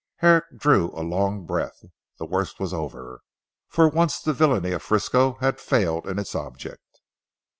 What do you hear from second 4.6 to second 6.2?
of Frisco had failed in